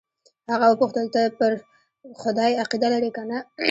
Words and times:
هغه 0.51 0.65
وپوښتل 0.69 1.05
ته 1.15 1.21
پر 1.39 1.51
خدای 2.21 2.51
عقیده 2.63 2.87
لرې 2.93 3.09
که 3.15 3.23
نه. 3.29 3.37